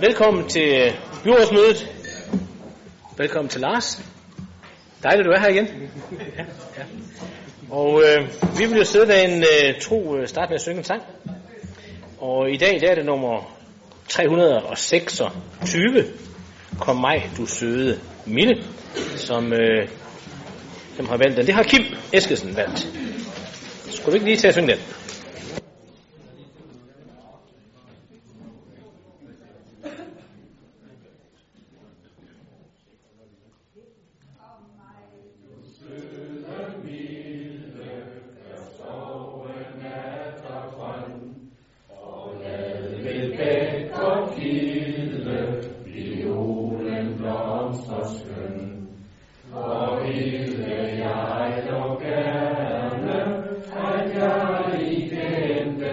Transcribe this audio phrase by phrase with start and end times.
[0.00, 0.92] Velkommen til
[1.24, 1.92] byrådsmødet.
[3.16, 4.02] Velkommen til Lars.
[5.02, 5.66] Dejligt, du er her igen.
[5.66, 6.44] Ja,
[6.78, 6.84] ja.
[7.70, 8.28] Og øh,
[8.58, 11.02] vi vil jo sidde med en øh, tro øh, starte med at synge en sang.
[12.18, 13.56] Og i dag der er det nummer
[14.08, 16.04] 326.
[16.78, 18.62] Kom mig, du søde minde,
[19.16, 19.88] som, øh,
[20.96, 21.46] som har valgt den.
[21.46, 22.88] Det har Kim Eskesen valgt.
[23.90, 24.78] Skulle vi ikke lige til at synge den?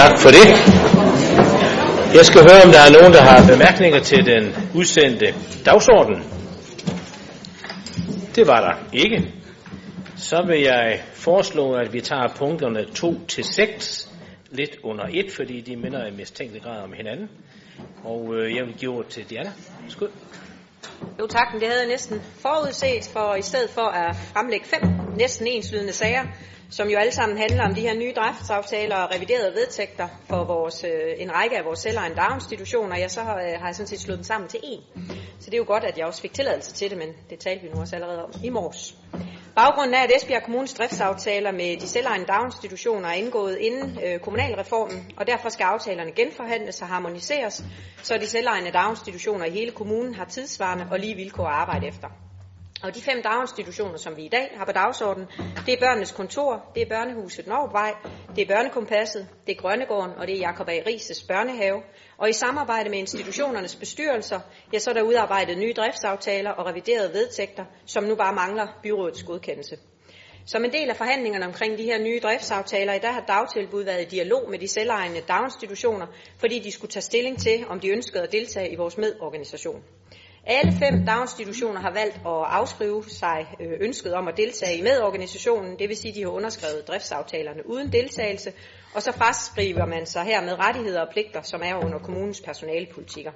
[0.00, 0.46] Tak for det.
[2.18, 5.34] Jeg skal høre, om der er nogen, der har bemærkninger til den udsendte
[5.66, 6.16] dagsorden.
[8.34, 9.34] Det var der ikke.
[10.16, 14.10] Så vil jeg foreslå, at vi tager punkterne 2 til 6
[14.50, 17.28] lidt under 1, fordi de minder i mistænkelig grad om hinanden.
[18.04, 19.52] Og øh, jeg vil give ordet til Diana.
[19.88, 20.08] Skud.
[21.20, 25.01] Jo tak, men det havde jeg næsten forudset, for i stedet for at fremlægge fem
[25.16, 26.22] næsten enslydende sager,
[26.70, 30.84] som jo alle sammen handler om de her nye driftsaftaler og reviderede vedtægter for vores,
[30.84, 34.00] øh, en række af vores selvejende daginstitutioner, Jeg så har, øh, har jeg sådan set
[34.00, 34.80] slået dem sammen til en.
[35.40, 37.62] Så det er jo godt, at jeg også fik tilladelse til det, men det talte
[37.62, 38.96] vi nu også allerede om i morges.
[39.54, 45.10] Baggrunden er, at Esbjerg Kommunes driftsaftaler med de selvejende daginstitutioner er indgået inden øh, kommunalreformen,
[45.16, 47.64] og derfor skal aftalerne genforhandles og harmoniseres,
[48.02, 52.08] så de selvejende daginstitutioner i hele kommunen har tidsvarende og lige vilkår at arbejde efter.
[52.82, 55.28] Og de fem daginstitutioner, som vi i dag har på dagsordenen,
[55.66, 57.94] det er børnenes kontor, det er børnehuset Norvej,
[58.36, 60.72] det er børnekompasset, det er Grønnegården, og det er Jakob A.
[60.86, 61.82] Rises børnehave.
[62.18, 64.40] Og i samarbejde med institutionernes bestyrelser,
[64.72, 69.22] ja, så er der udarbejdet nye driftsaftaler og reviderede vedtægter, som nu bare mangler byrådets
[69.22, 69.76] godkendelse.
[70.46, 74.08] Som en del af forhandlingerne omkring de her nye driftsaftaler, der har dagtilbud været i
[74.16, 76.06] dialog med de selvejende daginstitutioner,
[76.38, 79.82] fordi de skulle tage stilling til, om de ønskede at deltage i vores medorganisation.
[80.46, 85.78] Alle fem daginstitutioner har valgt at afskrive sig øh, ønsket om at deltage i medorganisationen,
[85.78, 88.52] det vil sige, at de har underskrevet driftsaftalerne uden deltagelse,
[88.94, 93.32] og så fraskriver man sig her med rettigheder og pligter, som er under kommunens personalepolitikker.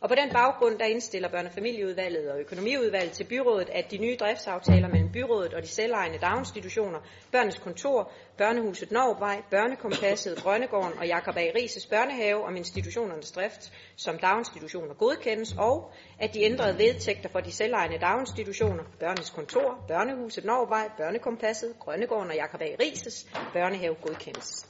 [0.00, 4.88] Og på den baggrund, der indstiller børnefamilieudvalget og økonomiudvalget til byrådet, at de nye driftsaftaler
[4.88, 6.98] mellem byrådet og de selvejende daginstitutioner,
[7.32, 11.40] børnenes kontor, børnehuset Norvej, børnekompasset, Grønnegården og Jakob A.
[11.54, 17.52] Rises børnehave om institutionernes drift som daginstitutioner godkendes, og at de ændrede vedtægter for de
[17.52, 22.68] selvejende daginstitutioner, børnenes kontor, børnehuset Norvej, børnekompasset, Grønnegården og Jakob A.
[22.80, 24.68] Rises børnehave godkendes.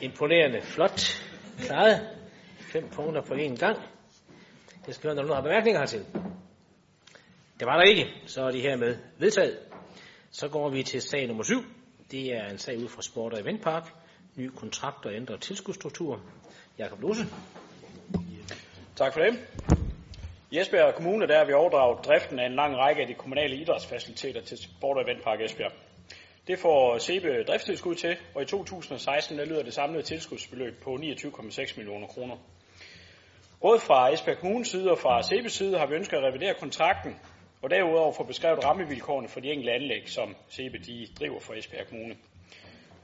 [0.00, 1.00] Imponerende, flot,
[1.58, 2.21] klaret.
[2.72, 3.78] Fem punkter på én gang.
[4.86, 6.06] Jeg skal høre, når du har bemærkninger hertil.
[7.58, 9.58] Det var der ikke, så er de her med vedtaget.
[10.30, 11.54] Så går vi til sag nummer 7.
[12.10, 13.92] Det er en sag ud fra Sport og Eventpark.
[14.36, 16.20] Ny kontrakt og ændret tilskudsstruktur.
[16.78, 17.24] Jakob Lose.
[18.96, 19.38] Tak for det.
[20.50, 23.56] I Esbjerg Kommune der har vi overdraget driften af en lang række af de kommunale
[23.56, 25.72] idrætsfaciliteter til Sport og Eventpark Esbjerg.
[26.46, 31.76] Det får SEBE driftstilskud til, og i 2016 der lyder det samlede tilskudsbeløb på 29,6
[31.76, 32.36] millioner kroner.
[33.62, 37.16] Både fra Esbjerg Kommunes side og fra SEBEs side har vi ønsket at revidere kontrakten,
[37.62, 41.86] og derudover få beskrevet rammevilkårene for de enkelte anlæg, som SEBE de driver for Esbjerg
[41.86, 42.16] Kommune.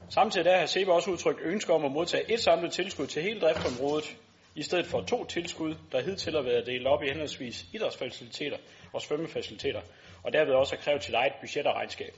[0.09, 3.39] Samtidig der har SEBE også udtrykt ønske om at modtage et samlet tilskud til hele
[3.39, 4.17] driftsområdet,
[4.55, 8.57] i stedet for to tilskud, der hidtil har været delt op i henholdsvis idrætsfaciliteter
[8.93, 9.81] og svømmefaciliteter,
[10.23, 12.13] og derved også har krævet sit eget budget og regnskab.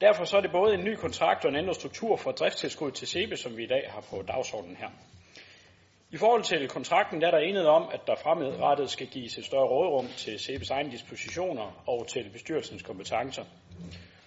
[0.00, 3.08] Derfor så er det både en ny kontrakt og en ændret struktur for driftstilskud til
[3.08, 4.88] SEBE, som vi i dag har på dagsordenen her.
[6.10, 9.44] I forhold til kontrakten der er der enighed om, at der fremadrettet skal gives et
[9.44, 13.44] større rådrum til SEBEs egne dispositioner og til bestyrelsens kompetencer.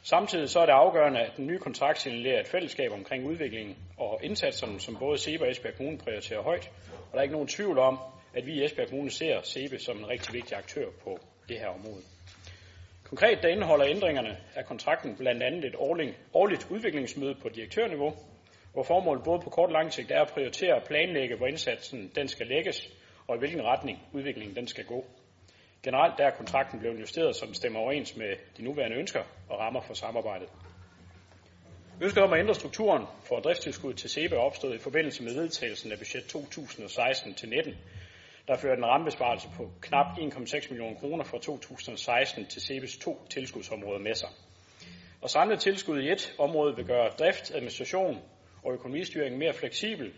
[0.04, 4.19] Samtidig så er det afgørende, at den nye kontrakt signalerer et fællesskab omkring udviklingen og
[4.24, 6.72] indsatserne, som både SEBE og Esbjerg Kommune prioriterer højt.
[6.92, 8.00] Og der er ikke nogen tvivl om,
[8.34, 11.18] at vi i Esbjerg Kommune ser SEBE som en rigtig vigtig aktør på
[11.50, 12.04] det her område.
[13.04, 15.75] Konkret der indeholder ændringerne af kontrakten blandt andet et
[16.34, 18.13] årligt udviklingsmøde på direktørniveau,
[18.74, 22.12] hvor formålet både på kort og lang sigt er at prioritere og planlægge, hvor indsatsen
[22.16, 22.90] den skal lægges,
[23.28, 25.06] og i hvilken retning udviklingen den skal gå.
[25.84, 29.82] Generelt er kontrakten blevet justeret, så den stemmer overens med de nuværende ønsker og rammer
[29.82, 30.50] for samarbejdet.
[32.02, 35.92] Ønsket om at ændre strukturen for driftstilskud til SEBE er opstået i forbindelse med vedtagelsen
[35.92, 37.74] af budget 2016 til 19,
[38.48, 44.00] der førte en rammebesparelse på knap 1,6 millioner kroner fra 2016 til SEBEs to tilskudsområder
[44.00, 44.30] med sig.
[45.22, 48.22] Og samlet tilskud i et område vil gøre drift, administration
[48.63, 50.13] og økonomistyringen mere fleksibel,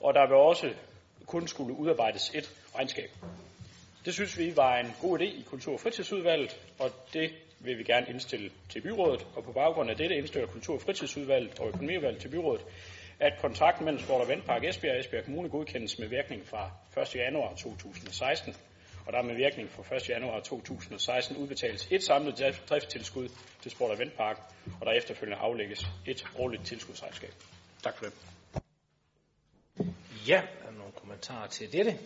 [0.00, 0.74] og der vil også
[1.26, 3.10] kun skulle udarbejdes et regnskab.
[4.04, 7.30] Det synes vi var en god idé i Kultur- og Fritidsudvalget, og det
[7.60, 11.60] vil vi gerne indstille til byrådet, og på baggrund af dette indstiller Kultur- og Fritidsudvalget
[11.60, 12.64] og Økonomiudvalget til byrådet,
[13.20, 16.70] at kontrakten mellem Sport og Vandpark Esbjerg og Esbjerg Kommune godkendes med virkning fra
[17.02, 17.14] 1.
[17.14, 18.54] januar 2016,
[19.06, 20.08] og der med virkning fra 1.
[20.08, 23.28] januar 2016 udbetales et samlet driftstilskud
[23.62, 24.38] til Sport og Vandpark,
[24.80, 27.32] og der efterfølgende aflægges et årligt tilskudsregnskab.
[27.82, 28.14] Tak for det.
[30.28, 31.98] Ja, er der nogle kommentarer til dette?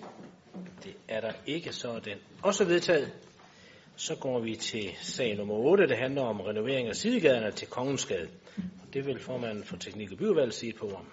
[0.84, 3.12] Det er der ikke, så er den også vedtaget.
[3.96, 8.28] Så går vi til sag nummer 8, det handler om renovering af sidegaderne til Kongensgade.
[8.93, 11.06] Det vil formanden for Teknik- og Byudvalg sige på om.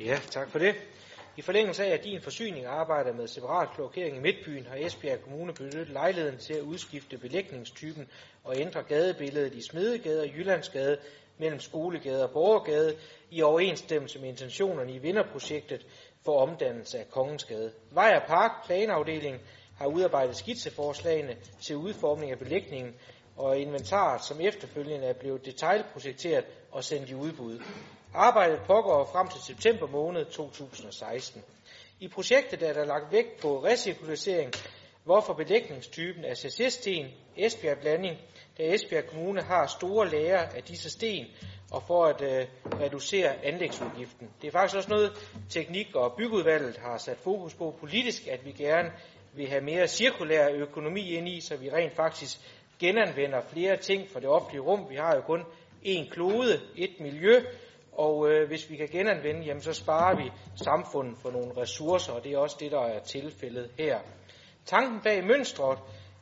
[0.00, 0.74] Ja, tak for det.
[1.36, 5.52] I forlængelse af, at din forsyning arbejder med separat klokering i Midtbyen, har Esbjerg Kommune
[5.52, 8.08] benyttet lejligheden til at udskifte belægningstypen
[8.44, 10.98] og ændre gadebilledet i Smedegade og Jyllandsgade
[11.38, 12.96] mellem Skolegade og Borgergade
[13.30, 15.86] i overensstemmelse med intentionerne i vinderprojektet
[16.24, 17.72] for omdannelse af Kongensgade.
[17.90, 19.40] Vej og Park Planafdelingen
[19.76, 22.94] har udarbejdet skitseforslagene til udformning af belægningen
[23.36, 27.62] og inventaret, som efterfølgende er blevet detaljprojekteret og sendt i udbud.
[28.14, 31.42] Arbejdet pågår frem til september måned 2016.
[32.00, 34.52] I projektet er der lagt vægt på recirkulering,
[35.04, 37.06] hvorfor belægningstypen er CC-sten,
[37.36, 38.18] Esbjerg blanding,
[38.58, 41.26] da Esbjerg Kommune har store lager af disse sten,
[41.70, 42.46] og for at øh,
[42.80, 44.30] reducere anlægsudgiften.
[44.42, 45.12] Det er faktisk også noget,
[45.48, 48.92] teknik- og byggeudvalget har sat fokus på politisk, at vi gerne
[49.32, 52.38] vil have mere cirkulær økonomi ind i, så vi rent faktisk
[52.78, 54.86] genanvender flere ting fra det offentlige rum.
[54.90, 55.40] Vi har jo kun
[55.84, 57.40] én klode, et miljø,
[57.92, 60.30] og øh, hvis vi kan genanvende, jamen, så sparer vi
[60.64, 63.98] samfundet for nogle ressourcer, og det er også det, der er tilfældet her.
[64.66, 65.78] Tanken bag mønstret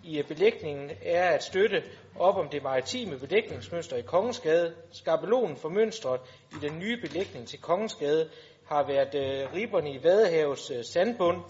[0.06, 1.82] i belægningen er at støtte
[2.18, 4.74] op om det maritime belægningsmønster i Kongensgade.
[4.92, 6.20] Skabelonen for mønstret
[6.52, 8.30] i den nye belægning til Kongensgade
[8.66, 11.42] har været øh, ribberne i Vadehavets øh, sandbund.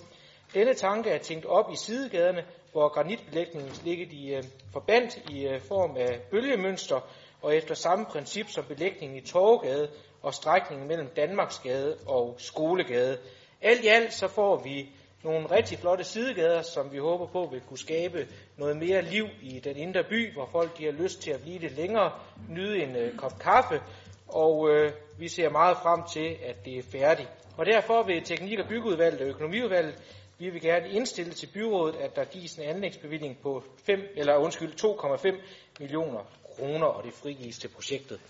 [0.55, 5.61] Denne tanke er tænkt op i sidegaderne, hvor granitbelægningen ligger i øh, forbandt i øh,
[5.61, 7.01] form af bølgemønster,
[7.43, 9.89] og efter samme princip som belægningen i Torvegade
[10.23, 13.19] og strækningen mellem Danmarksgade og Skolegade.
[13.63, 14.91] Alt i alt så får vi
[15.25, 19.61] nogle rigtig flotte sidegader, som vi håber på vil kunne skabe noget mere liv i
[19.61, 22.13] den indre by, hvor folk de har lyst til at blive lidt længere,
[22.49, 23.81] nyde en øh, kop kaffe,
[24.29, 27.29] og øh, vi ser meget frem til, at det er færdigt.
[27.57, 29.95] Og derfor vil Teknik- og Byggeudvalget og Økonomiudvalget,
[30.39, 34.73] vi vil gerne indstille til byrådet, at der gives en anlægsbevilling på 5, eller undskyld,
[34.81, 35.41] 2,5
[35.81, 36.21] millioner
[36.57, 38.21] kroner, og det frigives til projektet.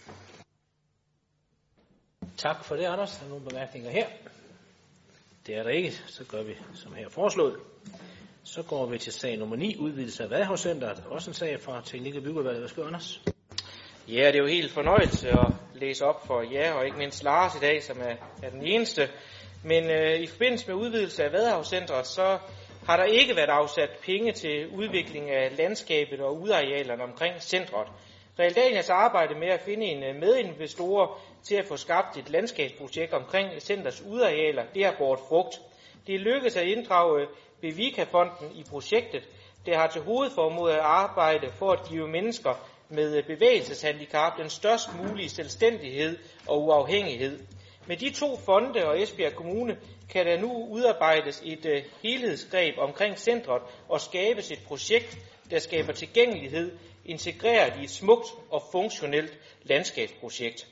[2.36, 3.16] Tak for det, Anders.
[3.16, 4.06] Er der nogle bemærkninger her?
[5.46, 5.92] Det er der ikke.
[6.06, 7.56] Så gør vi som her foreslået.
[8.44, 11.04] Så går vi til sag nummer 9, udvidelse af Vadehavscenteret.
[11.10, 12.60] Også en sag fra Teknik- og Byggeudvalget.
[12.60, 13.22] Hvad skal Anders?
[14.08, 17.54] Ja, det er jo helt fornøjelse at læse op for jer, og ikke mindst Lars
[17.54, 19.08] i dag, som er, er den eneste.
[19.64, 22.38] Men øh, i forbindelse med udvidelse af Vadehavscenteret, så
[22.86, 27.88] har der ikke været afsat penge til udvikling af landskabet og udarealerne omkring centret.
[28.38, 33.62] Realdanias arbejde med at finde en øh, medinvestor til at få skabt et landskabsprojekt omkring
[33.62, 35.60] centers udarealer, det har båret frugt.
[36.06, 37.28] Det er lykkedes at inddrage øh,
[37.60, 39.28] Bevika-fonden i projektet,
[39.66, 42.54] der har til hovedformål at arbejde for at give mennesker
[42.88, 47.40] med øh, bevægelseshandicap den størst mulige selvstændighed og uafhængighed.
[47.86, 49.76] Med de to fonde og Esbjerg Kommune
[50.10, 55.18] kan der nu udarbejdes et helhedsgreb omkring centret og skabes et projekt,
[55.50, 56.72] der skaber tilgængelighed,
[57.08, 60.66] integreret i et smukt og funktionelt landskabsprojekt.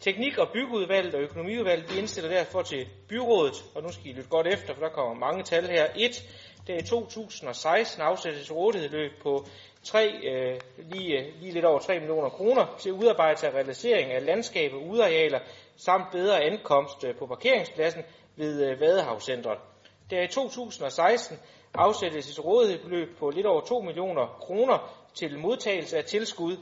[0.00, 4.28] Teknik- og byggeudvalget og økonomiudvalget de indstiller derfor til byrådet, og nu skal I lytte
[4.30, 5.86] godt efter, for der kommer mange tal her.
[5.96, 6.24] 1.
[6.66, 9.46] Der i 2016 afsættes rådighedsløb på
[9.84, 14.24] 3, øh, lige, øh, lige lidt over 3 millioner kroner til udarbejdelse af realisering af
[14.24, 15.38] landskab og udarealer
[15.76, 18.02] samt bedre ankomst øh, på parkeringspladsen
[18.36, 19.58] ved øh, Vadehavscentret.
[20.10, 21.38] Der i 2016
[21.78, 24.78] afsættes et rådighedsbeløb på lidt over 2 millioner kroner
[25.14, 26.56] til modtagelse af tilskud.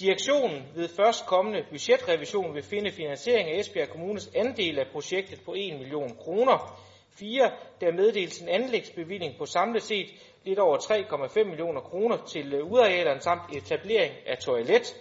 [0.00, 5.78] Direktionen ved førstkommende budgetrevision vil finde finansiering af Esbjerg Kommunes andel af projektet på 1
[5.78, 6.80] million kroner.
[7.18, 7.50] 4.
[7.80, 10.06] Der meddeles en anlægsbevilling på samlet set
[10.44, 14.96] lidt over 3,5 millioner kroner til øh, udarealerne samt etablering af toilet.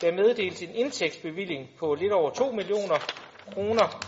[0.00, 2.98] Der meddeles en indtægtsbevilling på lidt over 2 millioner
[3.54, 4.04] kroner.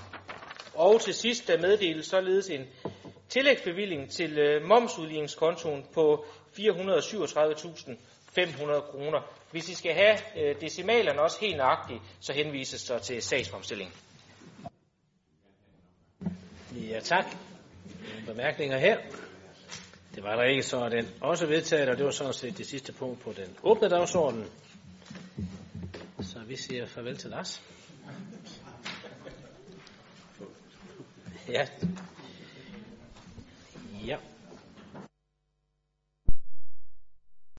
[0.75, 2.67] Og til sidst der meddeles således en
[3.28, 6.61] tillægsbevilling til øh, momsudligningskontoen på 437.500
[8.90, 9.21] kroner.
[9.50, 13.95] Hvis I skal have øh, decimalerne også helt nøjagtigt, så henvises der til sagsfremstillingen.
[16.73, 17.25] Ja, tak.
[18.12, 18.99] Nogle bemærkninger her.
[20.14, 22.66] Det var der ikke, så er den også vedtaget, og det var sådan set det
[22.66, 24.47] sidste punkt på den åbne dagsorden.
[26.23, 27.62] Så vi siger farvel til Lars.
[31.49, 31.66] Ja.
[34.04, 34.18] Ja.